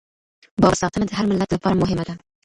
[0.61, 2.13] باور ساتنه د هر ملت لپاره مهمه ده.